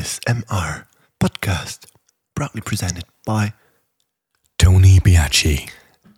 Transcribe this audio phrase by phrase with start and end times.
[0.00, 0.84] ASMR
[1.18, 1.84] Podcast.
[2.34, 3.52] Proudly presented by
[4.56, 5.68] Tony Biaggi.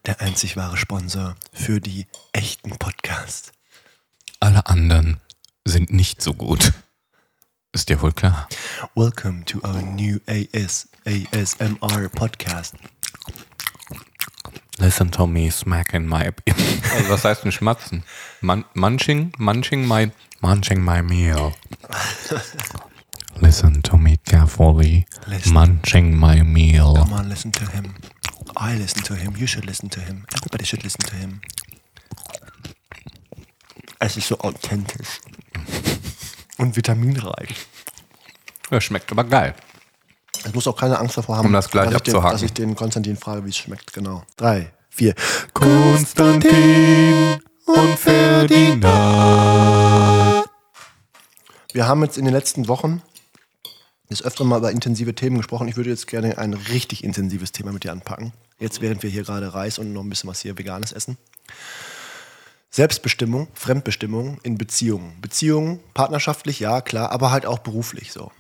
[0.06, 3.50] der einzig wahre Sponsor für die echten Podcasts.
[4.38, 5.21] Alle anderen
[5.64, 6.72] sind nicht so gut.
[7.72, 8.49] Ist dir wohl klar?
[8.95, 12.76] Welcome to our new AS ASMR Podcast.
[14.78, 16.30] Listen to me smacking my...
[16.95, 18.05] Also was heißt denn schmatzen?
[18.42, 19.33] Man munching?
[19.38, 20.12] Munching my...
[20.41, 21.52] Munching my meal.
[23.43, 25.05] Listen to me carefully.
[25.27, 25.52] Listen.
[25.52, 26.95] Munching my meal.
[26.95, 27.95] Come on, listen to him.
[28.56, 29.34] I listen to him.
[29.37, 30.24] You should listen to him.
[30.33, 31.41] Everybody should listen to him.
[33.98, 35.20] Es ist so authentisch.
[36.59, 37.66] Und vitaminreich.
[38.70, 39.55] Ja, schmeckt aber geil.
[40.45, 42.52] Es muss auch keine Angst davor haben, Um das gleich dass, ich den, dass ich
[42.52, 43.92] den Konstantin frage, wie es schmeckt.
[43.92, 44.22] Genau.
[44.36, 45.14] Drei, vier.
[45.52, 48.83] Konstantin und Ferdinand.
[51.72, 53.02] Wir haben jetzt in den letzten Wochen
[54.12, 55.68] des Öfteren mal über intensive Themen gesprochen.
[55.68, 58.32] Ich würde jetzt gerne ein richtig intensives Thema mit dir anpacken.
[58.58, 61.16] Jetzt, während wir hier gerade Reis und noch ein bisschen was hier Veganes essen.
[62.70, 65.20] Selbstbestimmung, Fremdbestimmung in Beziehungen.
[65.20, 68.30] Beziehungen, partnerschaftlich, ja, klar, aber halt auch beruflich so.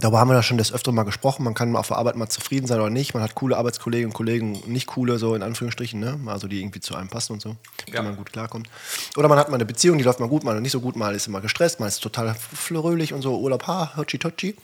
[0.00, 1.42] Darüber haben wir ja schon des Öfteren mal gesprochen.
[1.42, 3.14] Man kann auf der Arbeit mal zufrieden sein oder nicht.
[3.14, 6.20] Man hat coole Arbeitskolleginnen und Kollegen, nicht coole, so in Anführungsstrichen, ne?
[6.26, 8.68] Also die irgendwie zu einem passen und so, mit denen man gut klarkommt.
[9.16, 11.16] Oder man hat mal eine Beziehung, die läuft mal gut, mal nicht so gut, mal
[11.16, 14.54] ist immer gestresst, mal ist total fröhlich und so, Urlaub, ha, hotschi totschi.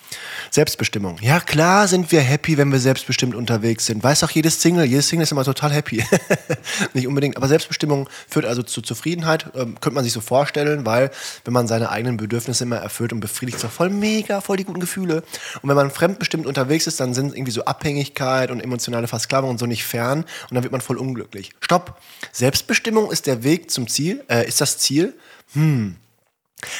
[0.52, 1.18] Selbstbestimmung.
[1.20, 4.04] Ja, klar sind wir happy, wenn wir selbstbestimmt unterwegs sind.
[4.04, 6.04] Weiß auch jedes Single, jedes Single ist immer total happy.
[6.94, 11.10] nicht unbedingt, aber Selbstbestimmung führt also zu Zufriedenheit, ähm, könnte man sich so vorstellen, weil
[11.44, 14.64] wenn man seine eigenen Bedürfnisse immer erfüllt und befriedigt, ist doch voll mega, voll die
[14.64, 15.23] guten Gefühle.
[15.62, 19.58] Und wenn man fremdbestimmt unterwegs ist, dann sind irgendwie so Abhängigkeit und emotionale Versklavung und
[19.58, 21.50] so nicht fern und dann wird man voll unglücklich.
[21.60, 22.00] Stopp.
[22.32, 25.14] Selbstbestimmung ist der Weg zum Ziel, äh, ist das Ziel.
[25.52, 25.96] Hm.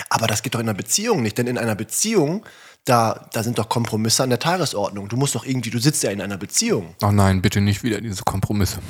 [0.08, 2.44] Aber das geht doch in einer Beziehung nicht, denn in einer Beziehung,
[2.84, 5.08] da, da sind doch Kompromisse an der Tagesordnung.
[5.08, 6.94] Du musst doch irgendwie, du sitzt ja in einer Beziehung.
[7.02, 8.78] Oh nein, bitte nicht wieder diese Kompromisse.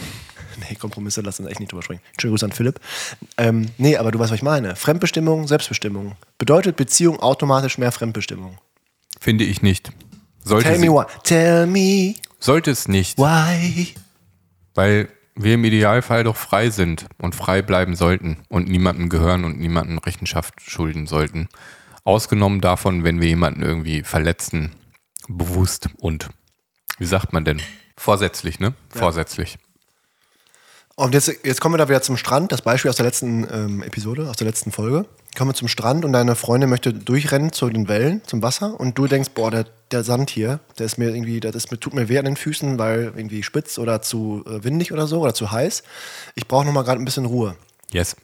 [0.69, 2.01] Nee, Kompromisse lassen uns echt nicht drüber sprechen.
[2.17, 2.79] Schönen Gruß an Philipp.
[3.37, 4.77] Ähm, nee, aber du weißt, was ich meine.
[4.77, 6.15] Fremdbestimmung, Selbstbestimmung.
[6.39, 8.59] Bedeutet Beziehung automatisch mehr Fremdbestimmung.
[9.25, 9.91] Finde ich nicht.
[10.45, 11.05] Sollte, Tell sie, me why.
[11.23, 13.17] Tell me sollte es nicht.
[13.17, 13.95] why.
[14.75, 19.59] Weil wir im Idealfall doch frei sind und frei bleiben sollten und niemandem gehören und
[19.59, 21.49] niemandem Rechenschaft schulden sollten.
[22.05, 24.73] Ausgenommen davon, wenn wir jemanden irgendwie verletzen,
[25.27, 26.29] bewusst und,
[26.99, 27.63] wie sagt man denn?
[27.97, 28.75] Vorsätzlich, ne?
[28.91, 29.57] Vorsätzlich.
[30.97, 32.53] Und jetzt, jetzt kommen wir da wieder zum Strand.
[32.53, 35.07] Das Beispiel aus der letzten ähm, Episode, aus der letzten Folge.
[35.37, 38.79] Kommen wir zum Strand und deine Freundin möchte durchrennen zu den Wellen, zum Wasser.
[38.79, 41.81] Und du denkst, boah, der, der Sand hier, der ist mir irgendwie, das ist, mir-
[41.81, 45.21] tut mir weh an den Füßen, weil irgendwie spitz oder zu äh, windig oder so
[45.21, 45.83] oder zu heiß.
[46.37, 47.57] Ich brauche noch mal gerade ein bisschen Ruhe.
[47.91, 48.15] Yes.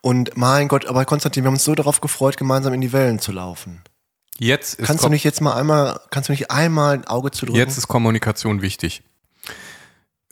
[0.00, 3.18] Und mein Gott, aber Konstantin, wir haben uns so darauf gefreut, gemeinsam in die Wellen
[3.18, 3.82] zu laufen.
[4.38, 7.44] Jetzt ist, Kannst du nicht jetzt mal einmal, kannst du nicht einmal ein Auge zu
[7.46, 7.58] drücken?
[7.58, 9.02] jetzt ist Kommunikation wichtig.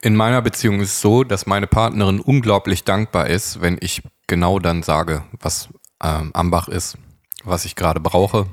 [0.04, 4.58] In meiner Beziehung ist es so, dass meine Partnerin unglaublich dankbar ist, wenn ich genau
[4.58, 5.70] dann sage, was
[6.02, 6.98] ähm, Ambach ist,
[7.42, 8.46] was ich gerade brauche,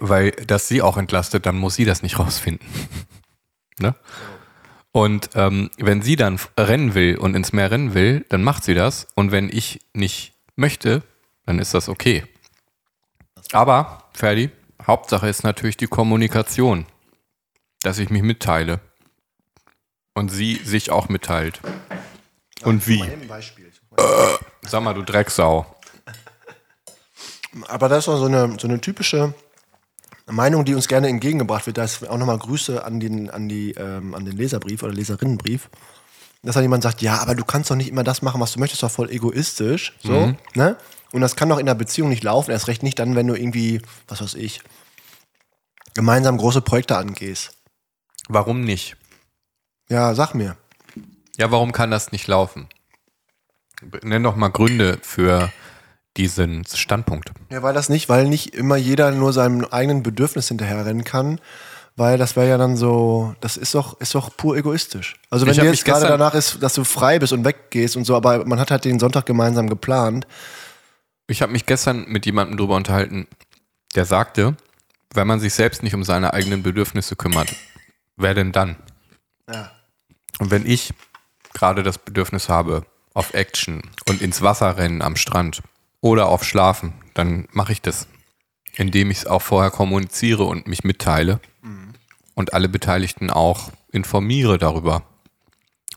[0.00, 2.68] weil das sie auch entlastet, dann muss sie das nicht rausfinden.
[3.78, 3.94] ne?
[4.92, 8.74] Und ähm, wenn sie dann rennen will und ins Meer rennen will, dann macht sie
[8.74, 9.06] das.
[9.14, 11.02] Und wenn ich nicht möchte,
[11.46, 12.24] dann ist das okay.
[13.52, 14.50] Aber, Ferdi,
[14.86, 16.84] Hauptsache ist natürlich die Kommunikation,
[17.80, 18.80] dass ich mich mitteile.
[20.14, 21.60] Und sie sich auch mitteilt.
[22.62, 23.02] Und wie?
[23.28, 23.70] Beispiel.
[24.62, 25.66] Sag mal, du Drecksau.
[27.68, 29.34] Aber das ist auch so eine, so eine typische
[30.26, 31.78] Meinung, die uns gerne entgegengebracht wird.
[31.78, 35.68] Da ist auch nochmal Grüße an den, an, die, ähm, an den Leserbrief oder Leserinnenbrief.
[36.42, 38.60] Dass dann jemand sagt, ja, aber du kannst doch nicht immer das machen, was du
[38.60, 39.96] möchtest, doch voll egoistisch.
[40.02, 40.76] So, ne?
[41.12, 43.34] Und das kann doch in einer Beziehung nicht laufen, erst recht nicht dann, wenn du
[43.34, 44.62] irgendwie, was weiß ich,
[45.94, 47.50] gemeinsam große Projekte angehst.
[48.28, 48.96] Warum nicht?
[49.90, 50.56] Ja, sag mir.
[51.36, 52.68] Ja, warum kann das nicht laufen?
[54.02, 55.52] Nenn doch mal Gründe für
[56.16, 57.32] diesen Standpunkt.
[57.50, 61.40] Ja, weil das nicht, weil nicht immer jeder nur seinem eigenen Bedürfnis hinterherrennen kann,
[61.96, 65.16] weil das wäre ja dann so, das ist doch, ist doch pur egoistisch.
[65.28, 68.16] Also wenn Ich jetzt gerade danach ist, dass du frei bist und weggehst und so,
[68.16, 70.26] aber man hat halt den Sonntag gemeinsam geplant.
[71.26, 73.26] Ich habe mich gestern mit jemandem drüber unterhalten,
[73.94, 74.56] der sagte,
[75.14, 77.54] wenn man sich selbst nicht um seine eigenen Bedürfnisse kümmert,
[78.16, 78.76] wer denn dann?
[80.40, 80.92] Und wenn ich
[81.52, 82.84] gerade das Bedürfnis habe
[83.14, 85.62] auf Action und ins Wasser rennen am Strand
[86.00, 88.08] oder auf Schlafen, dann mache ich das,
[88.74, 91.40] indem ich es auch vorher kommuniziere und mich mitteile
[92.34, 95.02] und alle Beteiligten auch informiere darüber,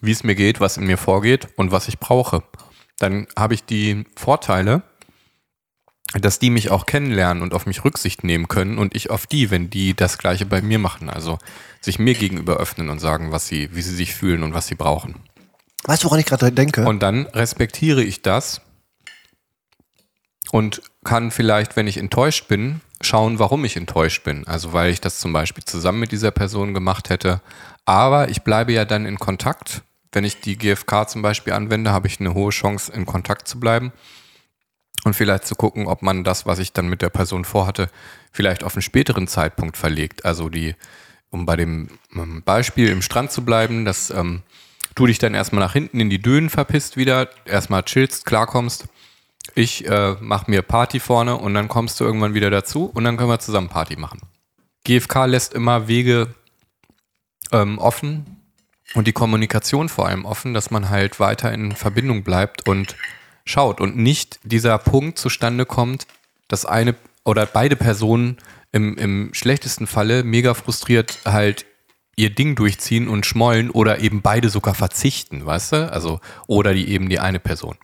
[0.02, 2.44] wie es mir geht, was in mir vorgeht und was ich brauche.
[3.00, 4.84] Dann habe ich die Vorteile,
[6.22, 9.50] dass die mich auch kennenlernen und auf mich Rücksicht nehmen können und ich auf die,
[9.52, 11.10] wenn die das Gleiche bei mir machen.
[11.10, 11.40] Also
[11.82, 14.76] sich mir gegenüber öffnen und sagen, was sie, wie sie sich fühlen und was sie
[14.76, 15.16] brauchen.
[15.86, 16.86] Weißt du, woran ich gerade denke?
[16.86, 18.62] Und dann respektiere ich das
[20.52, 24.48] und kann vielleicht, wenn ich enttäuscht bin, schauen, warum ich enttäuscht bin.
[24.48, 27.42] Also weil ich das zum Beispiel zusammen mit dieser Person gemacht hätte.
[27.86, 29.82] Aber ich bleibe ja dann in Kontakt.
[30.12, 33.60] Wenn ich die GFK zum Beispiel anwende, habe ich eine hohe Chance, in Kontakt zu
[33.60, 33.92] bleiben
[35.04, 37.90] und vielleicht zu gucken, ob man das, was ich dann mit der Person vorhatte,
[38.32, 40.26] vielleicht auf einen späteren Zeitpunkt verlegt.
[40.26, 40.76] Also die,
[41.30, 44.44] um bei dem ähm, Beispiel im Strand zu bleiben, dass ähm,
[44.96, 48.86] du dich dann erstmal nach hinten in die Dünen verpisst wieder, erstmal chillst, klarkommst.
[49.56, 53.18] Ich äh, mach mir Party vorne und dann kommst du irgendwann wieder dazu und dann
[53.18, 54.22] können wir zusammen Party machen.
[54.86, 56.34] GFK lässt immer Wege
[57.52, 58.38] ähm, offen
[58.94, 62.96] und die Kommunikation vor allem offen, dass man halt weiter in Verbindung bleibt und
[63.46, 66.08] schaut und nicht dieser Punkt zustande kommt,
[66.48, 66.96] dass eine
[67.26, 68.38] oder beide Personen
[68.72, 71.66] im, im schlechtesten Falle mega frustriert halt
[72.16, 75.92] ihr Ding durchziehen und schmollen oder eben beide sogar verzichten, weißt du?
[75.92, 77.78] Also, oder die eben die eine Person.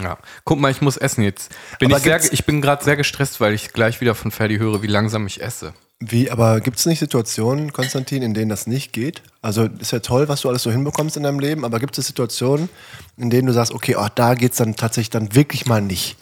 [0.00, 0.18] Ja.
[0.44, 1.54] Guck mal, ich muss essen jetzt.
[1.78, 4.82] Bin ich sehr, ich bin gerade sehr gestresst, weil ich gleich wieder von Ferdi höre,
[4.82, 5.74] wie langsam ich esse.
[6.00, 9.22] Wie, aber gibt es nicht Situationen, Konstantin, in denen das nicht geht?
[9.40, 12.06] Also ist ja toll, was du alles so hinbekommst in deinem Leben, aber gibt es
[12.06, 12.68] Situationen,
[13.16, 16.16] in denen du sagst, okay, oh, da geht es dann tatsächlich dann wirklich mal nicht?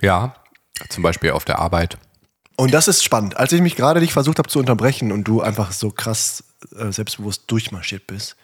[0.00, 0.36] Ja,
[0.88, 1.98] zum Beispiel auf der Arbeit.
[2.56, 3.36] Und das ist spannend.
[3.36, 6.44] Als ich mich gerade dich versucht habe zu unterbrechen und du einfach so krass
[6.76, 8.36] äh, selbstbewusst durchmarschiert bist,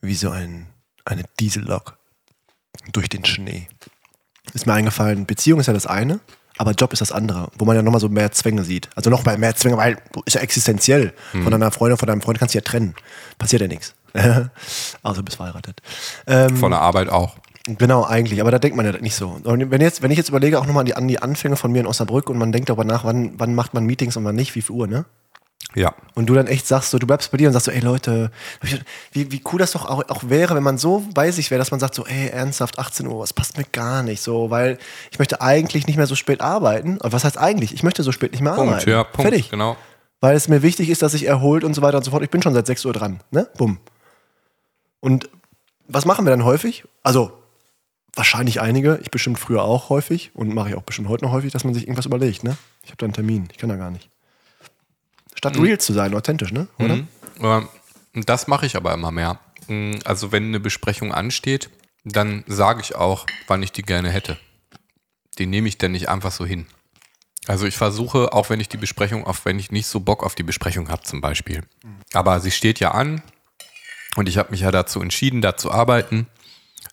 [0.00, 0.66] wie so ein,
[1.04, 1.96] eine Diesellok
[2.92, 3.68] durch den Schnee,
[4.54, 6.20] ist mir eingefallen, Beziehung ist ja das eine,
[6.58, 8.90] aber Job ist das andere, wo man ja nochmal so mehr Zwänge sieht.
[8.94, 9.96] Also noch mal mehr Zwänge, weil
[10.26, 11.14] ist ja existenziell.
[11.32, 11.44] Hm.
[11.44, 12.94] Von deiner Freundin, von deinem Freund kannst du ja trennen.
[13.38, 13.94] Passiert ja nichts.
[15.02, 15.80] also bist verheiratet.
[16.26, 17.36] Ähm, von der Arbeit auch.
[17.66, 19.40] Genau, eigentlich, aber da denkt man ja nicht so.
[19.44, 21.70] Und wenn, jetzt, wenn ich jetzt überlege, auch nochmal an die, an die Anfänge von
[21.70, 24.36] mir in Osnabrück und man denkt darüber nach, wann, wann macht man Meetings und wann
[24.36, 25.04] nicht, wie viel Uhr, ne?
[25.74, 25.94] Ja.
[26.14, 28.30] Und du dann echt sagst, so, du bleibst bei dir und sagst so, ey Leute,
[29.12, 31.70] wie, wie cool das doch auch, auch wäre, wenn man so bei sich wäre, dass
[31.70, 34.78] man sagt so, ey, ernsthaft, 18 Uhr, das passt mir gar nicht so, weil
[35.10, 36.98] ich möchte eigentlich nicht mehr so spät arbeiten.
[37.02, 37.74] was heißt eigentlich?
[37.74, 38.90] Ich möchte so spät nicht mehr Punkt, arbeiten.
[38.90, 39.50] Ja, Punkt, Fertig.
[39.50, 39.76] Genau.
[40.20, 42.22] Weil es mir wichtig ist, dass ich erholt und so weiter und so fort.
[42.22, 43.48] Ich bin schon seit 6 Uhr dran, ne?
[43.56, 43.78] Bumm.
[45.00, 45.28] Und
[45.86, 46.84] was machen wir dann häufig?
[47.02, 47.30] Also,
[48.14, 51.52] wahrscheinlich einige, ich bestimmt früher auch häufig und mache ich auch bestimmt heute noch häufig,
[51.52, 52.56] dass man sich irgendwas überlegt, ne?
[52.82, 54.08] Ich habe da einen Termin, ich kann da gar nicht.
[55.38, 55.62] Statt mhm.
[55.62, 56.66] real zu sein, authentisch, ne?
[56.80, 56.96] Oder?
[56.96, 57.68] Mhm.
[58.26, 59.38] Das mache ich aber immer mehr.
[59.68, 61.70] Mhm, also wenn eine Besprechung ansteht,
[62.04, 64.36] dann sage ich auch, wann ich die gerne hätte.
[65.38, 66.66] Die nehme ich dann nicht einfach so hin.
[67.46, 70.34] Also ich versuche, auch wenn ich die Besprechung, auch wenn ich nicht so Bock auf
[70.34, 71.62] die Besprechung habe zum Beispiel.
[72.12, 73.22] Aber sie steht ja an
[74.16, 76.26] und ich habe mich ja dazu entschieden, da zu arbeiten.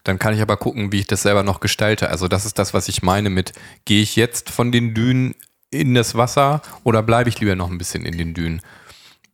[0.03, 2.09] Dann kann ich aber gucken, wie ich das selber noch gestalte.
[2.11, 3.53] Also das ist das, was ich meine mit,
[3.85, 5.33] gehe ich jetzt von den Dünen
[5.75, 8.61] in das Wasser oder bleibe ich lieber noch ein bisschen in den Dünen?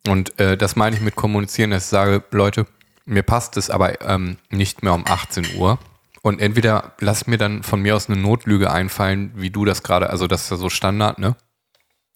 [0.07, 2.65] Und äh, das meine ich mit kommunizieren, dass ich sage, Leute,
[3.05, 5.79] mir passt es aber ähm, nicht mehr um 18 Uhr.
[6.21, 10.09] Und entweder lass mir dann von mir aus eine Notlüge einfallen, wie du das gerade,
[10.09, 11.35] also das ist ja so Standard, ne?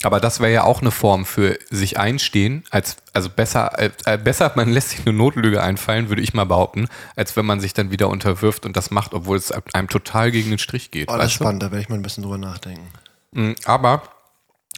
[0.03, 4.17] Aber das wäre ja auch eine Form für sich einstehen, als also besser äh, äh,
[4.17, 7.73] besser man lässt sich eine Notlüge einfallen, würde ich mal behaupten, als wenn man sich
[7.73, 11.09] dann wieder unterwirft und das macht, obwohl es einem total gegen den Strich geht.
[11.09, 12.87] Oh, das ist spannend, da werde ich mal ein bisschen drüber nachdenken.
[13.31, 14.03] Mm, aber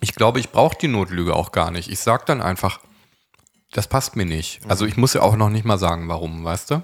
[0.01, 1.89] ich glaube, ich brauche die Notlüge auch gar nicht.
[1.89, 2.79] Ich sage dann einfach,
[3.71, 4.61] das passt mir nicht.
[4.67, 6.83] Also ich muss ja auch noch nicht mal sagen, warum, weißt du?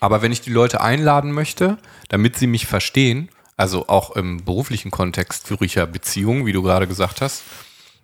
[0.00, 4.90] Aber wenn ich die Leute einladen möchte, damit sie mich verstehen, also auch im beruflichen
[4.90, 7.42] Kontext ja Beziehungen, wie du gerade gesagt hast,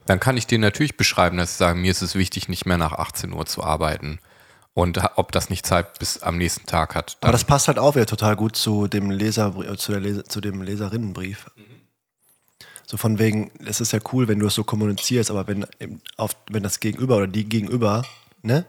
[0.06, 2.78] dann kann ich denen natürlich beschreiben, dass ich sage, mir ist es wichtig, nicht mehr
[2.78, 4.18] nach 18 Uhr zu arbeiten.
[4.74, 7.18] Und ob das nicht Zeit bis am nächsten Tag hat.
[7.20, 10.40] Aber das passt halt auch wieder total gut zu dem Leser, zu, der Leser, zu
[10.40, 11.46] dem Leserinnenbrief.
[11.56, 11.71] Mhm.
[12.92, 15.64] So von wegen, es ist ja cool, wenn du es so kommunizierst, aber wenn,
[16.18, 18.04] auf, wenn das Gegenüber oder die Gegenüber,
[18.42, 18.66] ne,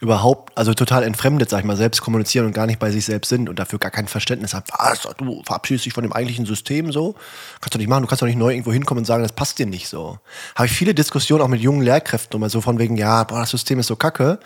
[0.00, 3.28] überhaupt, also total entfremdet, sag ich mal, selbst kommunizieren und gar nicht bei sich selbst
[3.28, 4.66] sind und dafür gar kein Verständnis haben.
[4.78, 7.16] Was, du verabschiedest dich von dem eigentlichen System so?
[7.60, 9.58] Kannst du nicht machen, du kannst doch nicht neu irgendwo hinkommen und sagen, das passt
[9.58, 10.20] dir nicht so.
[10.54, 13.50] Habe ich viele Diskussionen auch mit jungen Lehrkräften immer so von wegen, ja, boah, das
[13.50, 14.38] System ist so kacke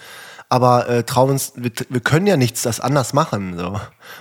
[0.51, 3.79] aber äh, trauen uns, wir, wir, können ja nichts das anders machen, so.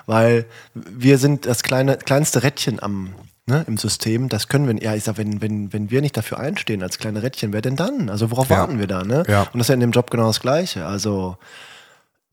[0.08, 3.14] weil wir sind das kleine, kleinste Rädchen am,
[3.48, 6.40] ne, im System, das können wir, ja, ich sag, wenn, wenn, wenn wir nicht dafür
[6.40, 8.10] einstehen als kleine Rädchen, wer denn dann?
[8.10, 8.58] Also worauf ja.
[8.58, 9.24] warten wir da, ne?
[9.28, 9.42] Ja.
[9.42, 10.86] Und das ist ja in dem Job genau das Gleiche.
[10.86, 11.38] Also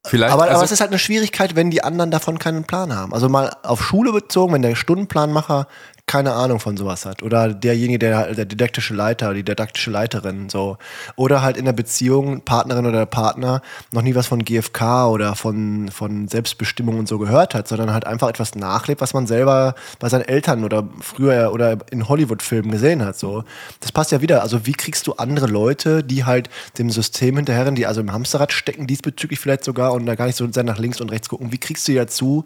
[0.07, 2.95] Vielleicht, aber, also, aber es ist halt eine Schwierigkeit, wenn die anderen davon keinen Plan
[2.95, 3.15] haben.
[3.15, 5.67] Also mal auf Schule bezogen, wenn der Stundenplanmacher
[6.07, 7.23] keine Ahnung von sowas hat.
[7.23, 10.77] Oder derjenige, der, der didaktische Leiter, die didaktische Leiterin, so.
[11.17, 15.89] Oder halt in der Beziehung, Partnerin oder Partner, noch nie was von GFK oder von,
[15.91, 20.09] von Selbstbestimmung und so gehört hat, sondern halt einfach etwas nachlebt, was man selber bei
[20.11, 23.45] seinen Eltern oder früher oder in Hollywood-Filmen gesehen hat, so.
[23.81, 24.43] Das passt ja wieder.
[24.43, 28.53] Also, wie kriegst du andere Leute, die halt dem System hinterherren, die also im Hamsterrad
[28.53, 31.51] stecken, diesbezüglich vielleicht sogar und da gar nicht so sehr nach links und rechts gucken,
[31.51, 32.45] wie kriegst du die dazu,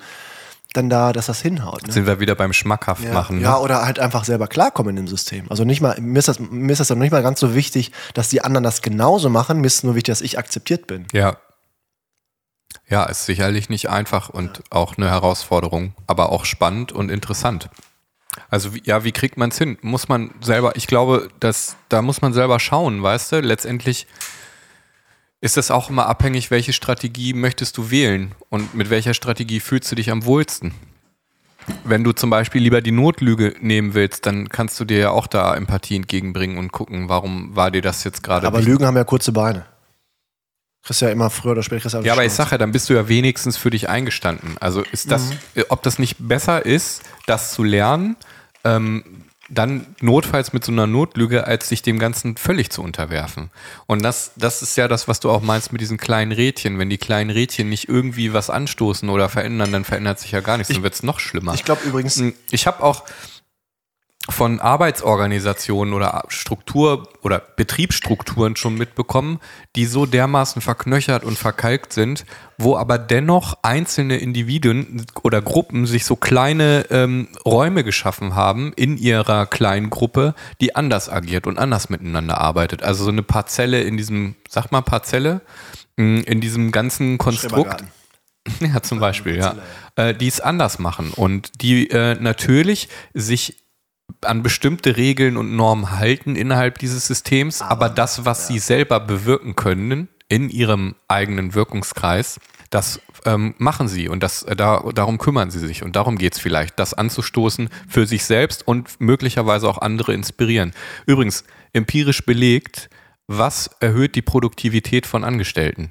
[0.74, 1.86] dann da, dass das hinhaut.
[1.86, 1.92] Ne?
[1.92, 3.12] Sind wir wieder beim Schmackhaft ja.
[3.12, 3.36] machen.
[3.38, 3.44] Ne?
[3.44, 5.46] Ja, oder halt einfach selber klarkommen dem System.
[5.48, 7.92] Also nicht mal, mir ist das, mir ist das dann nicht mal ganz so wichtig,
[8.14, 9.60] dass die anderen das genauso machen.
[9.60, 11.06] Mir ist nur wichtig, dass ich akzeptiert bin.
[11.12, 11.38] Ja.
[12.86, 17.70] Ja, ist sicherlich nicht einfach und auch eine Herausforderung, aber auch spannend und interessant.
[18.50, 19.78] Also ja, wie kriegt man es hin?
[19.80, 23.40] Muss man selber, ich glaube, dass da muss man selber schauen, weißt du?
[23.40, 24.06] Letztendlich
[25.40, 29.90] ist das auch immer abhängig, welche Strategie möchtest du wählen und mit welcher Strategie fühlst
[29.90, 30.74] du dich am wohlsten.
[31.84, 35.26] Wenn du zum Beispiel lieber die Notlüge nehmen willst, dann kannst du dir ja auch
[35.26, 38.72] da Empathie entgegenbringen und gucken, warum war dir das jetzt gerade Aber wichtig?
[38.72, 39.66] Lügen haben ja kurze Beine.
[40.82, 42.88] Kriegst ja immer früher oder später kriegst du Ja, aber ich sage ja, dann bist
[42.88, 44.56] du ja wenigstens für dich eingestanden.
[44.60, 45.64] Also ist das, Mhm.
[45.68, 48.16] ob das nicht besser ist, das zu lernen,
[48.64, 49.04] ähm,
[49.48, 53.50] dann notfalls mit so einer Notlüge, als sich dem Ganzen völlig zu unterwerfen.
[53.86, 56.78] Und das, das ist ja das, was du auch meinst mit diesen kleinen Rädchen.
[56.78, 60.58] Wenn die kleinen Rädchen nicht irgendwie was anstoßen oder verändern, dann verändert sich ja gar
[60.58, 61.54] nichts, dann wird es noch schlimmer.
[61.54, 63.04] Ich glaube übrigens, Ich habe auch
[64.30, 69.40] von Arbeitsorganisationen oder Struktur oder Betriebsstrukturen schon mitbekommen,
[69.74, 72.26] die so dermaßen verknöchert und verkalkt sind,
[72.58, 78.98] wo aber dennoch einzelne Individuen oder Gruppen sich so kleine ähm, Räume geschaffen haben in
[78.98, 82.82] ihrer kleinen Gruppe, die anders agiert und anders miteinander arbeitet.
[82.82, 85.40] Also so eine Parzelle in diesem, sag mal Parzelle,
[85.96, 87.84] mh, in diesem ganzen Konstrukt.
[88.60, 89.56] Ja, zum Beispiel, ja.
[89.96, 93.56] Äh, die es anders machen und die äh, natürlich sich
[94.22, 99.54] an bestimmte Regeln und Normen halten innerhalb dieses Systems, aber, das, was sie selber bewirken
[99.54, 105.50] können in ihrem eigenen Wirkungskreis, das ähm, machen sie und das, äh, da, darum kümmern
[105.50, 109.78] sie sich und darum geht es vielleicht, das anzustoßen für sich selbst und möglicherweise auch
[109.78, 110.72] andere inspirieren.
[111.06, 112.90] Übrigens, empirisch belegt,
[113.26, 115.90] was erhöht die Produktivität von Angestellten?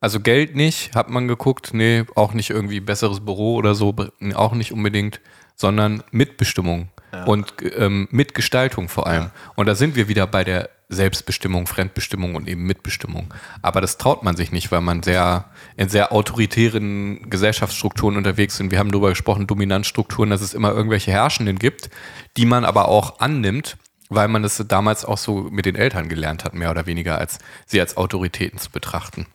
[0.00, 3.94] Also Geld nicht, hat man geguckt, nee, auch nicht irgendwie besseres Büro oder so,
[4.34, 5.20] auch nicht unbedingt,
[5.54, 6.88] sondern Mitbestimmung
[7.26, 9.30] und ähm, Mitgestaltung vor allem.
[9.54, 13.32] Und da sind wir wieder bei der Selbstbestimmung, Fremdbestimmung und eben Mitbestimmung.
[13.62, 18.70] Aber das traut man sich nicht, weil man sehr in sehr autoritären Gesellschaftsstrukturen unterwegs sind.
[18.70, 21.90] Wir haben darüber gesprochen, Dominanzstrukturen, dass es immer irgendwelche Herrschenden gibt,
[22.36, 23.76] die man aber auch annimmt,
[24.08, 27.38] weil man das damals auch so mit den Eltern gelernt hat, mehr oder weniger, als
[27.66, 29.26] sie als Autoritäten zu betrachten.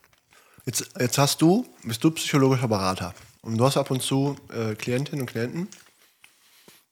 [0.65, 3.13] Jetzt, jetzt hast du, bist du psychologischer Berater.
[3.41, 5.69] Und du hast ab und zu äh, Klientinnen und Klienten,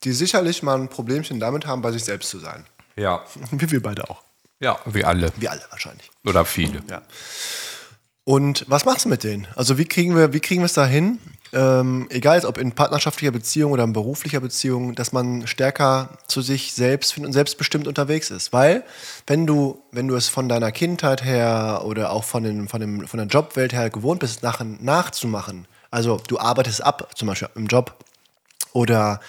[0.04, 2.66] die sicherlich mal ein Problemchen damit haben, bei sich selbst zu sein.
[2.96, 3.24] Ja.
[3.52, 4.22] Wie wir beide auch.
[4.60, 5.32] Ja, wir alle.
[5.36, 6.10] Wir alle wahrscheinlich.
[6.26, 6.82] Oder viele.
[6.90, 7.02] Ja.
[8.24, 9.48] Und was machst du mit denen?
[9.56, 11.20] Also wie kriegen wir, wie kriegen wir es dahin,
[11.54, 16.74] ähm, egal ob in partnerschaftlicher Beziehung oder in beruflicher Beziehung, dass man stärker zu sich
[16.74, 18.52] selbst und selbstbestimmt unterwegs ist?
[18.52, 18.84] Weil
[19.28, 23.08] wenn du, wenn du es von deiner Kindheit her oder auch von, den, von, dem,
[23.08, 27.68] von der Jobwelt her gewohnt bist, nach, nachzumachen, also du arbeitest ab, zum Beispiel im
[27.68, 27.96] Job,
[28.74, 29.22] oder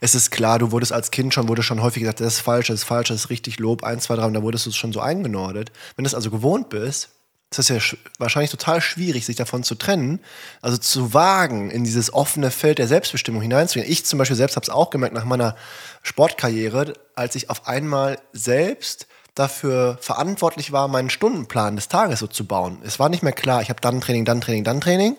[0.00, 2.68] es ist klar, du wurdest als Kind schon, wurde schon häufig gesagt, das ist falsch,
[2.68, 4.76] das ist falsch, das ist richtig, Lob, eins, zwei, drei, und da wurdest du es
[4.76, 5.72] schon so eingenordet.
[5.96, 7.10] Wenn du es also gewohnt bist,
[7.50, 10.20] ist das ja sch- wahrscheinlich total schwierig, sich davon zu trennen,
[10.60, 13.90] also zu wagen, in dieses offene Feld der Selbstbestimmung hineinzugehen.
[13.90, 15.56] Ich zum Beispiel selbst habe es auch gemerkt nach meiner
[16.02, 19.06] Sportkarriere, als ich auf einmal selbst
[19.38, 22.78] dafür verantwortlich war, meinen Stundenplan des Tages so zu bauen.
[22.84, 25.16] Es war nicht mehr klar, ich habe dann Training, dann Training, dann Training,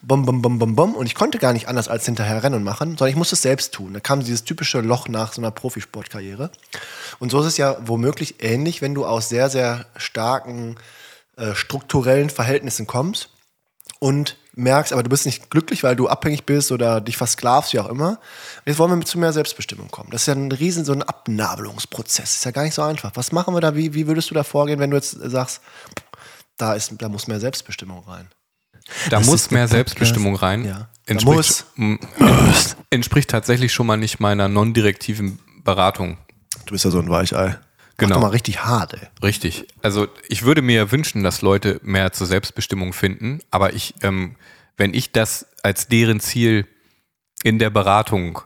[0.00, 0.94] bum, bum, bum, bum, bum.
[0.94, 3.42] Und ich konnte gar nicht anders als hinterher rennen und machen, sondern ich musste es
[3.42, 3.94] selbst tun.
[3.94, 6.50] Da kam dieses typische Loch nach so einer Profisportkarriere.
[7.18, 10.76] Und so ist es ja womöglich ähnlich, wenn du aus sehr, sehr starken
[11.36, 13.30] äh, strukturellen Verhältnissen kommst
[14.00, 17.80] und merkst, aber du bist nicht glücklich, weil du abhängig bist oder dich versklavst, wie
[17.80, 18.18] auch immer.
[18.66, 20.10] Jetzt wollen wir zu mehr Selbstbestimmung kommen.
[20.10, 22.36] Das ist ja ein riesen, so ein Abnabelungsprozess.
[22.36, 23.12] Ist ja gar nicht so einfach.
[23.14, 23.74] Was machen wir da?
[23.74, 25.60] Wie, wie würdest du da vorgehen, wenn du jetzt sagst,
[26.56, 28.28] da, ist, da muss mehr Selbstbestimmung rein?
[29.08, 29.72] Da Das muss mehr Podcast.
[29.72, 30.64] Selbstbestimmung rein.
[30.64, 30.88] Ja.
[31.06, 31.64] Entspricht,
[32.90, 36.18] entspricht tatsächlich schon mal nicht meiner non-direktiven Beratung.
[36.66, 37.58] Du bist ja so ein Weichei.
[37.98, 38.14] Genau.
[38.14, 39.08] Mach doch mal richtig hart, ey.
[39.22, 39.66] Richtig.
[39.82, 44.36] Also ich würde mir wünschen, dass Leute mehr zur Selbstbestimmung finden, aber ich, ähm,
[44.76, 46.66] wenn ich das als deren Ziel
[47.44, 48.40] in der Beratung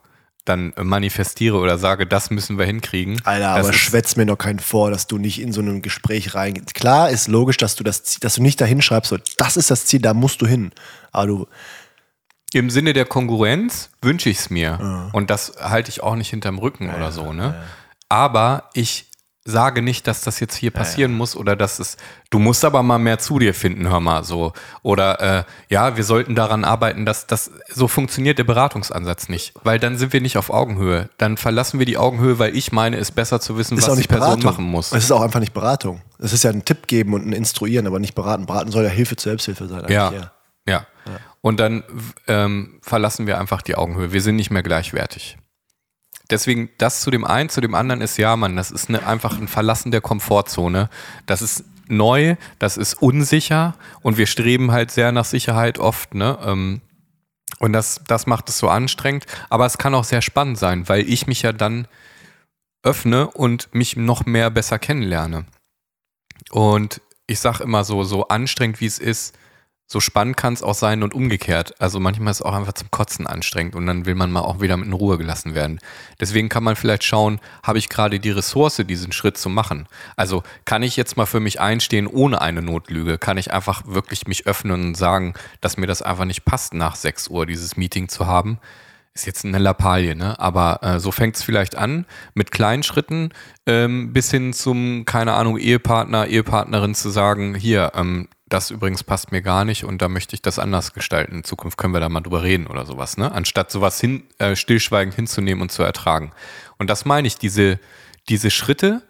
[0.44, 3.20] dann manifestiere oder sage, das müssen wir hinkriegen.
[3.24, 6.72] Alter, aber schwätz mir noch keinen vor, dass du nicht in so ein Gespräch reingehst.
[6.74, 9.70] Klar ist logisch, dass du das, Ziel- dass du nicht dahin schreibst, so, das ist
[9.72, 10.70] das Ziel, da musst du hin.
[11.10, 11.46] Aber du,
[12.52, 15.10] Im Sinne der Kongruenz wünsche ich es mir.
[15.12, 17.64] Und das halte ich auch nicht hinterm Rücken oder so, ne?
[18.08, 19.05] Aber ich
[19.46, 21.96] sage nicht, dass das jetzt hier passieren muss oder dass es,
[22.30, 24.52] du musst aber mal mehr zu dir finden, hör mal so.
[24.82, 29.54] Oder äh, ja, wir sollten daran arbeiten, dass das so funktioniert der Beratungsansatz nicht.
[29.62, 31.08] Weil dann sind wir nicht auf Augenhöhe.
[31.16, 34.00] Dann verlassen wir die Augenhöhe, weil ich meine, es besser zu wissen, Ist was auch
[34.00, 34.44] die Person Beratung.
[34.50, 34.92] machen muss.
[34.92, 36.02] Es ist auch einfach nicht Beratung.
[36.18, 38.46] Es ist ja ein Tipp geben und ein Instruieren, aber nicht beraten.
[38.46, 39.80] Beraten soll ja Hilfe zur Selbsthilfe sein.
[39.80, 40.12] eigentlich, Ja,
[40.68, 40.86] ja.
[41.40, 41.84] Und dann
[42.26, 44.12] ähm, verlassen wir einfach die Augenhöhe.
[44.12, 45.38] Wir sind nicht mehr gleichwertig.
[46.30, 49.38] Deswegen, das zu dem einen, zu dem anderen ist ja, Mann, das ist ne, einfach
[49.38, 50.90] ein Verlassen der Komfortzone.
[51.26, 56.38] Das ist neu, das ist unsicher und wir streben halt sehr nach Sicherheit oft, ne?
[56.44, 56.80] Ähm,
[57.58, 59.24] und das, das macht es so anstrengend.
[59.48, 61.88] Aber es kann auch sehr spannend sein, weil ich mich ja dann
[62.82, 65.46] öffne und mich noch mehr besser kennenlerne.
[66.50, 69.36] Und ich sag immer so, so anstrengend wie es ist,
[69.88, 71.80] so spannend kann es auch sein und umgekehrt.
[71.80, 74.60] Also manchmal ist es auch einfach zum Kotzen anstrengend und dann will man mal auch
[74.60, 75.80] wieder mit in Ruhe gelassen werden.
[76.20, 79.86] Deswegen kann man vielleicht schauen, habe ich gerade die Ressource, diesen Schritt zu machen?
[80.16, 83.16] Also kann ich jetzt mal für mich einstehen ohne eine Notlüge?
[83.16, 86.96] Kann ich einfach wirklich mich öffnen und sagen, dass mir das einfach nicht passt, nach
[86.96, 88.58] 6 Uhr dieses Meeting zu haben?
[89.16, 90.38] Ist jetzt eine Lappalie, ne?
[90.38, 92.04] Aber äh, so fängt es vielleicht an,
[92.34, 93.30] mit kleinen Schritten
[93.64, 99.32] ähm, bis hin zum, keine Ahnung, Ehepartner, Ehepartnerin zu sagen, hier, ähm, das übrigens passt
[99.32, 101.36] mir gar nicht und da möchte ich das anders gestalten.
[101.36, 103.32] In Zukunft können wir da mal drüber reden oder sowas, ne?
[103.32, 106.32] Anstatt sowas hin, äh, stillschweigend hinzunehmen und zu ertragen.
[106.76, 107.80] Und das meine ich, diese,
[108.28, 109.00] diese Schritte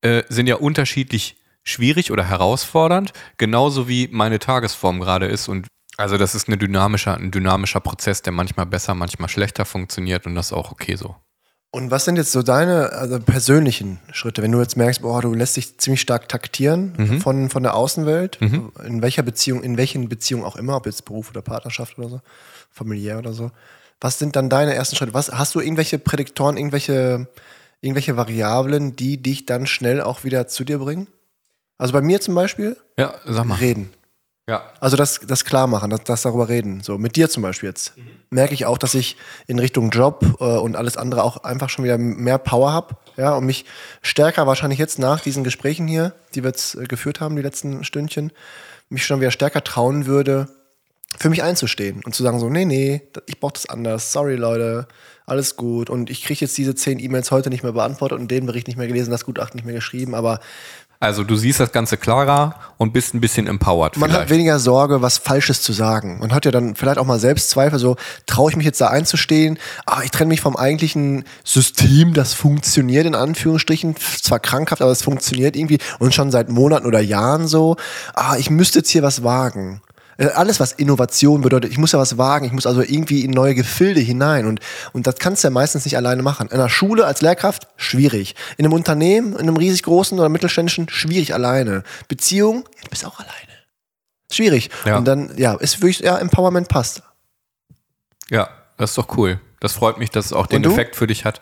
[0.00, 5.66] äh, sind ja unterschiedlich schwierig oder herausfordernd, genauso wie meine Tagesform gerade ist und
[5.96, 10.34] also das ist eine dynamischer, ein dynamischer Prozess, der manchmal besser, manchmal schlechter funktioniert und
[10.34, 11.16] das ist auch okay so.
[11.74, 15.32] Und was sind jetzt so deine also persönlichen Schritte, wenn du jetzt merkst, boah, du
[15.32, 17.20] lässt dich ziemlich stark taktieren Mhm.
[17.22, 21.30] von, von der Außenwelt, in welcher Beziehung, in welchen Beziehungen auch immer, ob jetzt Beruf
[21.30, 22.20] oder Partnerschaft oder so,
[22.70, 23.50] familiär oder so.
[24.02, 25.14] Was sind dann deine ersten Schritte?
[25.14, 27.26] Was, hast du irgendwelche Prädiktoren, irgendwelche,
[27.80, 31.06] irgendwelche Variablen, die dich dann schnell auch wieder zu dir bringen?
[31.78, 33.54] Also bei mir zum Beispiel, Ja, sag mal.
[33.54, 33.88] reden.
[34.48, 34.64] Ja.
[34.80, 36.80] Also das, das klar machen, das, das darüber reden.
[36.82, 37.94] So mit dir zum Beispiel jetzt.
[38.30, 41.84] Merke ich auch, dass ich in Richtung Job äh, und alles andere auch einfach schon
[41.84, 43.66] wieder mehr Power habe, ja, und mich
[44.00, 47.84] stärker wahrscheinlich jetzt nach diesen Gesprächen hier, die wir jetzt äh, geführt haben, die letzten
[47.84, 48.32] Stündchen,
[48.88, 50.48] mich schon wieder stärker trauen würde,
[51.18, 54.88] für mich einzustehen und zu sagen so, nee, nee, ich brauche das anders, sorry Leute,
[55.26, 55.88] alles gut.
[55.90, 58.76] Und ich kriege jetzt diese zehn E-Mails heute nicht mehr beantwortet und den Bericht nicht
[58.76, 60.40] mehr gelesen, das Gutachten nicht mehr geschrieben, aber
[61.02, 64.30] Also du siehst das Ganze klarer und bist ein bisschen empowered man hat vielleicht.
[64.30, 66.20] weniger Sorge, was Falsches zu sagen.
[66.20, 69.58] Man hat ja dann vielleicht auch mal Selbstzweifel, so traue ich mich jetzt da einzustehen,
[69.84, 75.02] ah, ich trenne mich vom eigentlichen System, das funktioniert in Anführungsstrichen, zwar krankhaft, aber es
[75.02, 77.74] funktioniert irgendwie und schon seit Monaten oder Jahren so,
[78.14, 79.82] ah, ich müsste jetzt hier was wagen.
[80.18, 83.30] Äh, Alles, was Innovation bedeutet, ich muss ja was wagen, ich muss also irgendwie in
[83.30, 84.60] neue Gefilde hinein und,
[84.92, 86.48] und das kannst du ja meistens nicht alleine machen.
[86.48, 88.34] In der Schule als Lehrkraft, schwierig.
[88.56, 91.82] In einem Unternehmen, in einem riesig großen oder mittelständischen, schwierig alleine.
[92.08, 93.52] Beziehung, ja, du bist auch alleine.
[94.32, 94.70] Schwierig.
[94.84, 94.96] Ja.
[94.96, 97.02] Und dann, ja, ist wirklich, ja, Empowerment passt.
[98.30, 98.48] Ja,
[98.78, 99.40] das ist doch cool.
[99.60, 100.64] Das freut mich, dass es auch den?
[100.64, 101.38] Effekt für dich hat.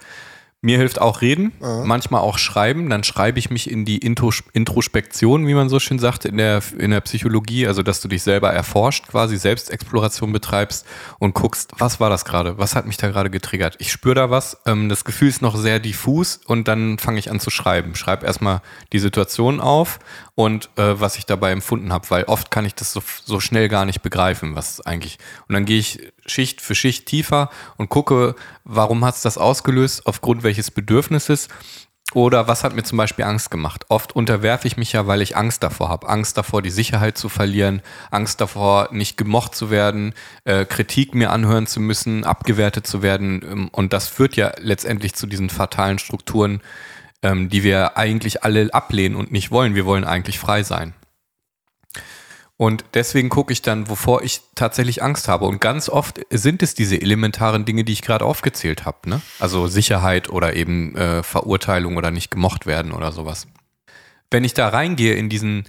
[0.62, 2.90] Mir hilft auch reden, manchmal auch schreiben.
[2.90, 6.62] Dann schreibe ich mich in die Intros Introspektion, wie man so schön sagt, in der,
[6.76, 7.66] in der Psychologie.
[7.66, 10.86] Also, dass du dich selber erforscht, quasi Selbstexploration betreibst
[11.18, 12.58] und guckst, was war das gerade?
[12.58, 13.76] Was hat mich da gerade getriggert?
[13.78, 14.58] Ich spüre da was.
[14.66, 17.94] Ähm, das Gefühl ist noch sehr diffus und dann fange ich an zu schreiben.
[17.94, 18.60] Schreibe erstmal
[18.92, 19.98] die Situation auf
[20.34, 23.68] und äh, was ich dabei empfunden habe, weil oft kann ich das so, so schnell
[23.68, 25.18] gar nicht begreifen, was eigentlich.
[25.48, 30.06] Und dann gehe ich Schicht für Schicht tiefer und gucke, warum hat es das ausgelöst,
[30.06, 31.48] aufgrund welches Bedürfnisses
[32.12, 33.86] oder was hat mir zum Beispiel Angst gemacht?
[33.88, 36.08] Oft unterwerfe ich mich ja, weil ich Angst davor habe.
[36.08, 40.14] Angst davor, die Sicherheit zu verlieren, Angst davor, nicht gemocht zu werden,
[40.44, 43.42] äh, Kritik mir anhören zu müssen, abgewertet zu werden.
[43.42, 46.62] Ähm, Und das führt ja letztendlich zu diesen fatalen Strukturen,
[47.22, 49.76] ähm, die wir eigentlich alle ablehnen und nicht wollen.
[49.76, 50.94] Wir wollen eigentlich frei sein.
[52.60, 55.46] Und deswegen gucke ich dann, wovor ich tatsächlich Angst habe.
[55.46, 59.08] Und ganz oft sind es diese elementaren Dinge, die ich gerade aufgezählt habe.
[59.08, 59.22] Ne?
[59.38, 63.46] Also Sicherheit oder eben äh, Verurteilung oder nicht gemocht werden oder sowas.
[64.30, 65.64] Wenn ich da reingehe in diesen,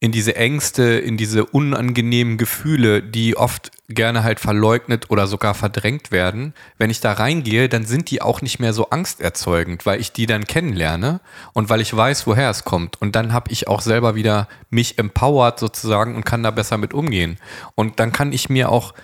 [0.00, 6.12] in diese Ängste, in diese unangenehmen Gefühle, die oft gerne halt verleugnet oder sogar verdrängt
[6.12, 10.12] werden, wenn ich da reingehe, dann sind die auch nicht mehr so angsterzeugend, weil ich
[10.12, 11.20] die dann kennenlerne
[11.52, 13.00] und weil ich weiß, woher es kommt.
[13.02, 16.94] Und dann habe ich auch selber wieder mich empowered sozusagen und kann da besser mit
[16.94, 17.38] umgehen.
[17.74, 18.94] Und dann kann ich mir auch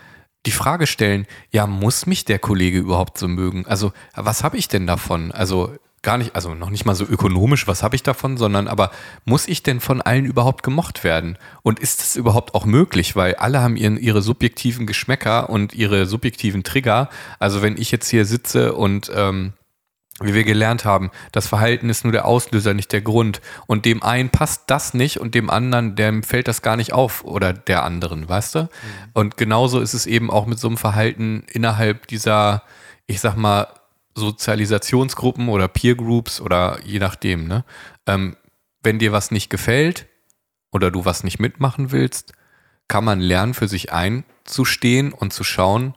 [0.47, 3.67] die Frage stellen, ja, muss mich der Kollege überhaupt so mögen?
[3.67, 5.33] Also, was habe ich denn davon?
[5.33, 8.93] Also, gar nicht, also noch nicht mal so ökonomisch, was habe ich davon, sondern aber
[9.25, 11.37] muss ich denn von allen überhaupt gemocht werden?
[11.63, 13.17] Und ist das überhaupt auch möglich?
[13.17, 17.09] Weil alle haben ihren, ihre subjektiven Geschmäcker und ihre subjektiven Trigger.
[17.41, 19.55] Also wenn ich jetzt hier sitze und ähm,
[20.21, 23.41] wie wir gelernt haben, das Verhalten ist nur der Auslöser, nicht der Grund.
[23.67, 27.25] Und dem einen passt das nicht und dem anderen, dem fällt das gar nicht auf
[27.25, 28.59] oder der anderen, weißt du?
[28.61, 28.69] Mhm.
[29.13, 32.63] Und genauso ist es eben auch mit so einem Verhalten innerhalb dieser,
[33.07, 33.67] ich sag mal,
[34.15, 37.65] Sozialisationsgruppen oder Peer Groups oder je nachdem, ne?
[38.07, 38.37] Ähm,
[38.83, 40.07] wenn dir was nicht gefällt
[40.71, 42.33] oder du was nicht mitmachen willst,
[42.87, 45.95] kann man lernen, für sich einzustehen und zu schauen,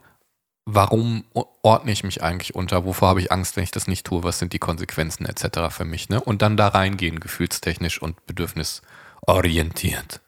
[0.66, 1.26] warum
[1.64, 4.40] ordne ich mich eigentlich unter, wovor habe ich Angst, wenn ich das nicht tue, was
[4.40, 5.70] sind die Konsequenzen etc.
[5.70, 6.22] für mich, ne?
[6.22, 10.22] Und dann da reingehen, gefühlstechnisch und bedürfnisorientiert.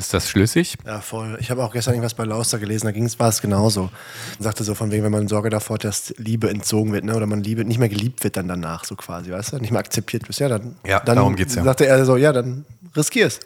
[0.00, 0.78] Ist das schlüssig?
[0.86, 1.36] Ja, voll.
[1.40, 3.82] Ich habe auch gestern irgendwas bei Lauster gelesen, da ging es, war es genauso.
[3.82, 3.90] Man
[4.38, 7.26] sagte so von wegen, wenn man Sorge davor hat, dass Liebe entzogen wird, ne, oder
[7.26, 10.28] man Liebe nicht mehr geliebt wird dann danach, so quasi, weißt du, nicht mehr akzeptiert
[10.28, 11.64] wird, ja, dann, ja, dann darum geht's ja.
[11.64, 13.40] sagte er so, ja, dann riskier's.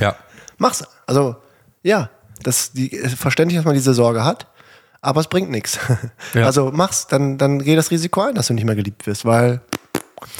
[0.00, 0.16] ja.
[0.56, 0.82] Mach's.
[1.06, 1.36] Also,
[1.82, 2.08] ja,
[2.42, 4.46] das, die, verständlich, dass man diese Sorge hat,
[5.02, 5.78] aber es bringt nichts.
[6.32, 6.46] Ja.
[6.46, 9.60] Also mach's, dann, dann geh das Risiko ein, dass du nicht mehr geliebt wirst, weil,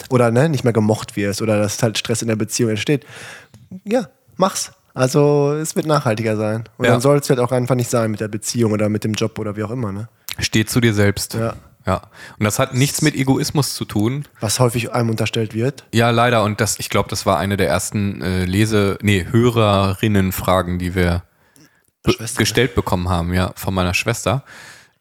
[0.09, 3.05] oder ne, nicht mehr gemocht wirst, oder dass halt Stress in der Beziehung entsteht.
[3.85, 4.73] Ja, mach's.
[4.95, 6.65] Also es wird nachhaltiger sein.
[6.77, 6.93] Und ja.
[6.93, 9.39] dann soll es halt auch einfach nicht sein mit der Beziehung oder mit dem Job
[9.39, 9.93] oder wie auch immer.
[9.93, 10.09] Ne?
[10.39, 11.35] Steht zu dir selbst.
[11.35, 11.55] Ja.
[11.87, 12.03] Ja.
[12.39, 14.27] Und das hat nichts mit Egoismus zu tun.
[14.41, 15.85] Was häufig einem unterstellt wird.
[15.93, 16.45] Ja, leider.
[16.45, 21.23] Und das, ich glaube, das war eine der ersten äh, Lese-, nee, Hörerinnen-Fragen, die wir
[22.37, 24.45] gestellt bekommen haben, ja, von meiner Schwester.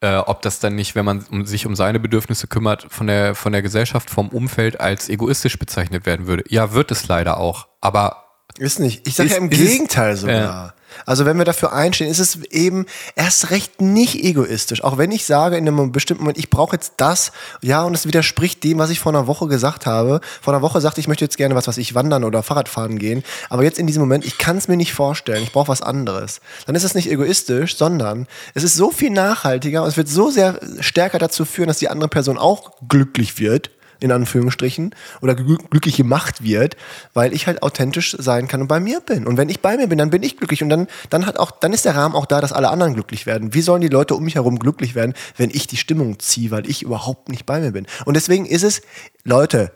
[0.01, 3.35] Äh, ob das dann nicht, wenn man um, sich um seine Bedürfnisse kümmert, von der,
[3.35, 6.45] von der Gesellschaft, vom Umfeld als egoistisch bezeichnet werden würde.
[6.47, 7.67] Ja, wird es leider auch.
[7.81, 8.28] Aber
[8.59, 9.07] ist nicht.
[9.07, 10.35] Ich sage ja im Gegenteil sogar.
[10.35, 10.73] Ja.
[11.05, 14.83] Also wenn wir dafür einstehen, ist es eben erst recht nicht egoistisch.
[14.83, 18.05] Auch wenn ich sage in einem bestimmten Moment, ich brauche jetzt das, ja, und es
[18.05, 20.21] widerspricht dem, was ich vor einer Woche gesagt habe.
[20.41, 23.23] Vor einer Woche sagte ich, möchte jetzt gerne was, was ich wandern oder Fahrradfahren gehen.
[23.49, 26.41] Aber jetzt in diesem Moment, ich kann es mir nicht vorstellen, ich brauche was anderes.
[26.65, 30.29] Dann ist es nicht egoistisch, sondern es ist so viel nachhaltiger und es wird so
[30.29, 35.97] sehr stärker dazu führen, dass die andere Person auch glücklich wird in Anführungsstrichen, oder glücklich
[35.97, 36.77] gemacht wird,
[37.13, 39.27] weil ich halt authentisch sein kann und bei mir bin.
[39.27, 41.51] Und wenn ich bei mir bin, dann bin ich glücklich und dann, dann hat auch,
[41.51, 43.53] dann ist der Rahmen auch da, dass alle anderen glücklich werden.
[43.53, 46.69] Wie sollen die Leute um mich herum glücklich werden, wenn ich die Stimmung ziehe, weil
[46.69, 47.87] ich überhaupt nicht bei mir bin?
[48.05, 48.81] Und deswegen ist es,
[49.23, 49.71] Leute,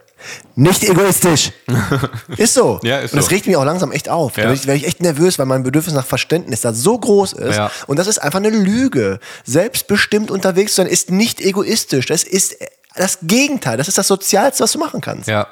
[0.55, 1.51] nicht egoistisch.
[2.37, 2.79] ist so.
[2.83, 3.31] Ja, ist und das so.
[3.31, 4.37] regt mich auch langsam echt auf.
[4.37, 4.43] Ja.
[4.45, 7.55] Da werde ich echt nervös, weil mein Bedürfnis nach Verständnis da so groß ist.
[7.55, 7.71] Ja.
[7.87, 9.19] Und das ist einfach eine Lüge.
[9.43, 12.05] Selbstbestimmt unterwegs zu sein ist nicht egoistisch.
[12.05, 12.55] Das ist
[12.95, 13.77] das Gegenteil.
[13.77, 15.27] Das ist das Sozialste, was du machen kannst.
[15.27, 15.47] Ja.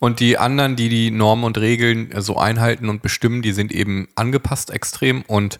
[0.00, 4.08] Und die anderen, die die Normen und Regeln so einhalten und bestimmen, die sind eben
[4.14, 5.58] angepasst extrem und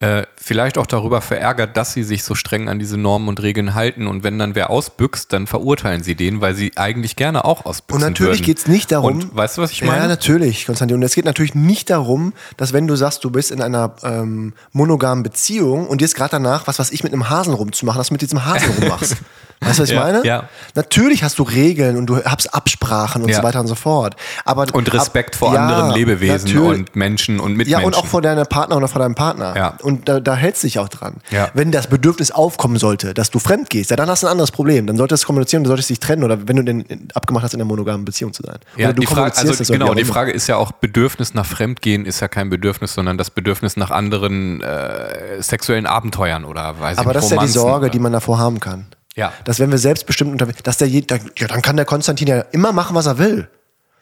[0.00, 3.74] äh, vielleicht auch darüber verärgert, dass sie sich so streng an diese Normen und Regeln
[3.74, 4.06] halten.
[4.06, 8.04] Und wenn dann wer ausbüchst, dann verurteilen sie den, weil sie eigentlich gerne auch ausbüchsen
[8.04, 9.14] Und natürlich geht es nicht darum.
[9.14, 10.02] Und weißt du, was ich meine?
[10.02, 10.96] Ja, natürlich, Konstantin.
[10.96, 14.52] Und es geht natürlich nicht darum, dass wenn du sagst, du bist in einer ähm,
[14.72, 18.08] monogamen Beziehung und dir ist gerade danach, was weiß ich, mit einem Hasen rumzumachen, dass
[18.08, 19.16] du mit diesem Hasen rummachst.
[19.64, 20.24] Weißt du, was ich ja, meine?
[20.24, 20.48] Ja.
[20.74, 23.36] Natürlich hast du Regeln und du hast Absprachen und ja.
[23.36, 24.16] so weiter und so fort.
[24.44, 26.78] Aber, und Respekt ab, vor anderen Lebewesen natürlich.
[26.80, 27.80] und Menschen und Mitmenschen.
[27.80, 29.54] Ja, und auch vor deiner Partner oder vor deinem Partner.
[29.56, 29.76] Ja.
[29.82, 31.16] Und da, da hältst du dich auch dran.
[31.30, 31.48] Ja.
[31.54, 34.50] Wenn das Bedürfnis aufkommen sollte, dass du fremd gehst, ja, dann hast du ein anderes
[34.50, 34.86] Problem.
[34.86, 37.60] Dann solltest du kommunizieren, du solltest dich trennen oder wenn du denn abgemacht hast, in
[37.60, 38.58] einer monogamen Beziehung zu sein.
[38.76, 42.06] Ja, oder du die Frage, also genau, die Frage ist ja auch, Bedürfnis nach Fremdgehen
[42.06, 47.10] ist ja kein Bedürfnis, sondern das Bedürfnis nach anderen äh, sexuellen Abenteuern oder weiß Aber
[47.10, 47.88] ich, das ist ja die Sorge, oder?
[47.90, 48.86] die man davor haben kann.
[49.14, 49.32] Ja.
[49.44, 51.02] Dass wenn wir selbstbestimmt unterwegs, dass der, ja,
[51.48, 53.48] dann kann der Konstantin ja immer machen, was er will.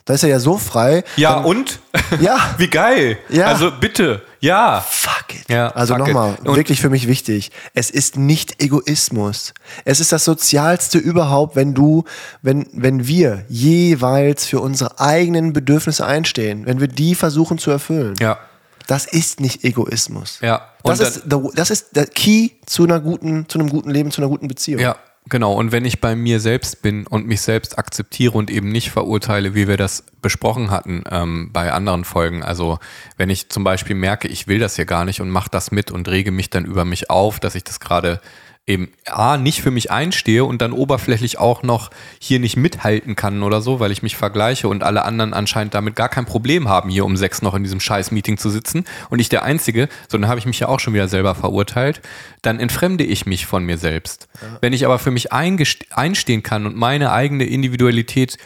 [0.04, 1.04] Da ist er ja so frei.
[1.16, 1.78] Ja, dann, und?
[2.20, 2.54] Ja.
[2.58, 3.18] Wie geil.
[3.28, 3.46] Ja.
[3.46, 4.22] Also bitte.
[4.40, 4.84] Ja.
[4.86, 5.48] Fuck it.
[5.48, 7.52] Ja, also nochmal, wirklich für mich wichtig.
[7.74, 9.54] Es ist nicht Egoismus.
[9.84, 12.04] Es ist das Sozialste überhaupt, wenn du,
[12.42, 18.14] wenn, wenn wir jeweils für unsere eigenen Bedürfnisse einstehen, wenn wir die versuchen zu erfüllen.
[18.20, 18.38] Ja.
[18.86, 20.38] Das ist nicht Egoismus.
[20.42, 20.68] Ja.
[20.84, 24.20] Das ist, the- das ist der Key zu einer guten, zu einem guten Leben, zu
[24.20, 24.80] einer guten Beziehung.
[24.80, 24.96] Ja,
[25.28, 25.52] genau.
[25.54, 29.54] Und wenn ich bei mir selbst bin und mich selbst akzeptiere und eben nicht verurteile,
[29.54, 32.42] wie wir das besprochen hatten ähm, bei anderen Folgen.
[32.42, 32.78] Also
[33.16, 35.90] wenn ich zum Beispiel merke, ich will das hier gar nicht und mache das mit
[35.90, 38.20] und rege mich dann über mich auf, dass ich das gerade
[38.66, 43.42] eben A, nicht für mich einstehe und dann oberflächlich auch noch hier nicht mithalten kann
[43.42, 46.88] oder so, weil ich mich vergleiche und alle anderen anscheinend damit gar kein Problem haben,
[46.88, 50.30] hier um sechs noch in diesem scheiß Meeting zu sitzen und ich der Einzige, sondern
[50.30, 52.02] habe ich mich ja auch schon wieder selber verurteilt,
[52.42, 54.28] dann entfremde ich mich von mir selbst.
[54.60, 58.36] Wenn ich aber für mich einstehen kann und meine eigene Individualität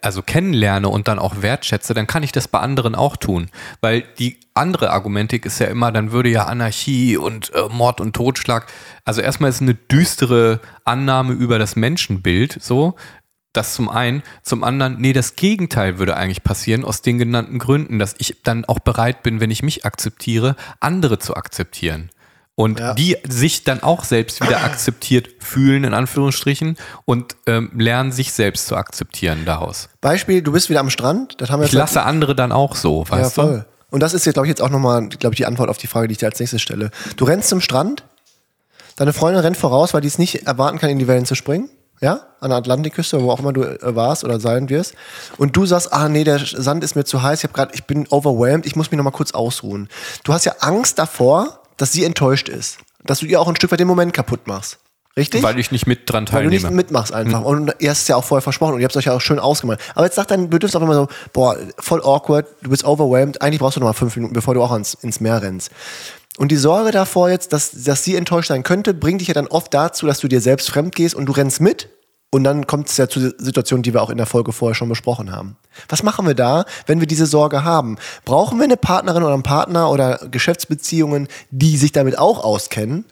[0.00, 3.50] also kennenlerne und dann auch wertschätze, dann kann ich das bei anderen auch tun.
[3.82, 8.16] Weil die andere Argumentik ist ja immer, dann würde ja Anarchie und äh, Mord und
[8.16, 8.66] Totschlag,
[9.04, 12.96] also erstmal ist eine düstere Annahme über das Menschenbild so,
[13.52, 14.22] Das zum einen.
[14.42, 18.66] Zum anderen, nee, das Gegenteil würde eigentlich passieren, aus den genannten Gründen, dass ich dann
[18.66, 22.10] auch bereit bin, wenn ich mich akzeptiere, andere zu akzeptieren.
[22.58, 22.94] Und Ja.
[22.94, 28.66] die sich dann auch selbst wieder akzeptiert fühlen, in Anführungsstrichen, und ähm, lernen, sich selbst
[28.66, 29.88] zu akzeptieren daraus.
[30.00, 33.04] Beispiel, du bist wieder am Strand, das haben wir Ich lasse andere dann auch so,
[33.04, 33.58] Ja, weißt voll.
[33.58, 33.66] du?
[33.94, 35.86] Und das ist jetzt, glaube ich, jetzt auch nochmal, glaube ich, die Antwort auf die
[35.86, 36.90] Frage, die ich dir als nächstes stelle.
[37.16, 38.04] Du rennst zum Strand,
[38.96, 41.68] deine Freundin rennt voraus, weil die es nicht erwarten kann, in die Wellen zu springen.
[42.00, 44.94] Ja, an der Atlantikküste, wo auch immer du äh, warst oder sein wirst.
[45.38, 47.84] Und du sagst, ah nee, der Sand ist mir zu heiß, ich, hab grad, ich
[47.84, 49.88] bin overwhelmed, ich muss mich nochmal kurz ausruhen.
[50.24, 52.78] Du hast ja Angst davor, dass sie enttäuscht ist.
[53.04, 54.78] Dass du ihr auch ein Stück weit den Moment kaputt machst.
[55.16, 55.42] Richtig?
[55.42, 56.76] Weil ich nicht mit dran Weil du nicht teilnehme.
[56.76, 57.42] mitmachst einfach.
[57.42, 59.20] Und ihr hast es ja auch vorher versprochen und ihr habt es euch ja auch
[59.20, 59.80] schön ausgemalt.
[59.94, 63.60] Aber jetzt sagt dein Bedürfnis auf einmal so, boah, voll awkward, du bist overwhelmed, eigentlich
[63.60, 65.70] brauchst du noch mal fünf Minuten, bevor du auch ans, ins Meer rennst.
[66.36, 69.46] Und die Sorge davor jetzt, dass, dass sie enttäuscht sein könnte, bringt dich ja dann
[69.46, 71.88] oft dazu, dass du dir selbst fremd gehst und du rennst mit.
[72.30, 74.88] Und dann kommt es ja zu Situationen, die wir auch in der Folge vorher schon
[74.88, 75.56] besprochen haben.
[75.88, 77.98] Was machen wir da, wenn wir diese Sorge haben?
[78.24, 83.04] Brauchen wir eine Partnerin oder einen Partner oder Geschäftsbeziehungen, die sich damit auch auskennen?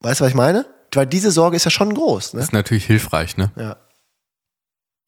[0.00, 0.66] Weißt du, was ich meine?
[0.92, 2.34] Weil diese Sorge ist ja schon groß.
[2.34, 2.40] Ne?
[2.40, 3.52] ist natürlich hilfreich, ne?
[3.56, 3.76] Ja.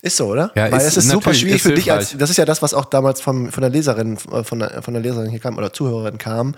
[0.03, 0.51] Ist so, oder?
[0.55, 2.63] Ja, Weil ist es ist super schwierig ist für dich als, das ist ja das,
[2.63, 5.75] was auch damals vom, von der Leserin, von der, von der Leserin hier kam oder
[5.75, 6.55] Zuhörerin kam,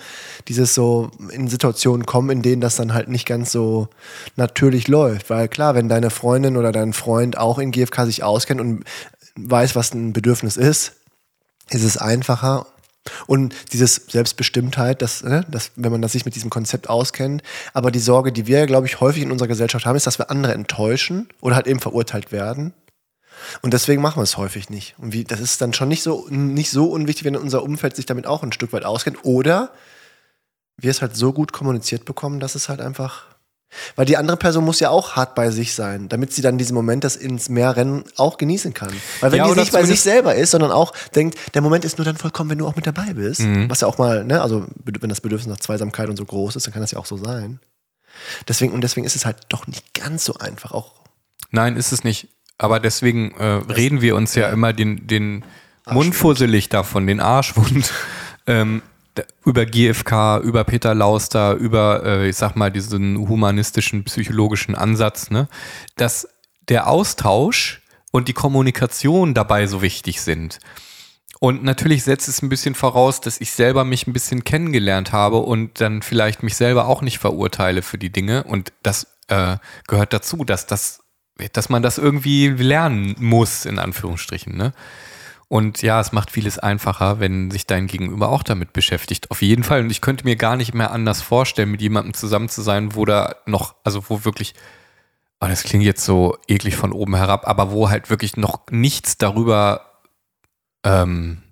[0.47, 3.89] dieses so in Situationen kommen, in denen das dann halt nicht ganz so
[4.37, 5.29] natürlich läuft.
[5.29, 8.85] Weil klar, wenn deine Freundin oder dein Freund auch in GFK sich auskennt und
[9.35, 10.93] weiß, was ein Bedürfnis ist,
[11.71, 12.67] ist es einfacher.
[13.27, 17.43] Und dieses Selbstbestimmtheit, das, ne, das, wenn man das sich mit diesem Konzept auskennt,
[17.75, 20.31] aber die Sorge, die wir, glaube ich, häufig in unserer Gesellschaft haben, ist, dass wir
[20.31, 22.73] andere enttäuschen oder halt eben verurteilt werden.
[23.61, 24.95] Und deswegen machen wir es häufig nicht.
[24.99, 28.07] Und wie, das ist dann schon nicht so, nicht so unwichtig, wenn unser Umfeld sich
[28.07, 29.25] damit auch ein Stück weit auskennt.
[29.25, 29.73] Oder
[30.77, 33.27] wir es halt so gut kommuniziert bekommen, dass es halt einfach.
[33.97, 36.75] Weil die andere Person muss ja auch hart bei sich sein, damit sie dann diesen
[36.75, 38.93] Moment, das ins Meer rennen, auch genießen kann.
[39.21, 41.97] Weil wenn Ja, die nicht bei sich selber ist, sondern auch denkt, der Moment ist
[41.97, 43.41] nur dann vollkommen, wenn du auch mit dabei bist.
[43.41, 43.71] Mhm.
[43.71, 46.67] Was ja auch mal, ne, also wenn das Bedürfnis nach Zweisamkeit und so groß ist,
[46.67, 47.61] dann kann das ja auch so sein.
[48.47, 50.73] Deswegen, und deswegen ist es halt doch nicht ganz so einfach.
[50.73, 50.93] Auch
[51.51, 52.29] Nein, ist es nicht.
[52.63, 55.45] Aber deswegen äh, reden wir uns ja immer den, den
[55.91, 57.93] Mund fusselig davon, den Arschwund.
[58.47, 58.83] ähm,
[59.45, 65.49] über GFK, über Peter Lauster, über, äh, ich sag mal, diesen humanistischen, psychologischen Ansatz, ne?
[65.97, 66.29] dass
[66.69, 70.61] der Austausch und die Kommunikation dabei so wichtig sind.
[71.41, 75.39] Und natürlich setzt es ein bisschen voraus, dass ich selber mich ein bisschen kennengelernt habe
[75.39, 78.45] und dann vielleicht mich selber auch nicht verurteile für die Dinge.
[78.45, 79.57] Und das äh,
[79.89, 81.02] gehört dazu, dass das,
[81.53, 84.57] dass man das irgendwie lernen muss, in Anführungsstrichen.
[84.57, 84.73] Ne?
[85.49, 89.31] Und ja, es macht vieles einfacher, wenn sich dein Gegenüber auch damit beschäftigt.
[89.31, 89.81] Auf jeden Fall.
[89.81, 93.05] Und ich könnte mir gar nicht mehr anders vorstellen, mit jemandem zusammen zu sein, wo
[93.05, 94.55] da noch, also wo wirklich,
[95.41, 99.19] oh, das klingt jetzt so eklig von oben herab, aber wo halt wirklich noch nichts
[99.19, 99.93] darüber
[100.85, 101.43] ähm,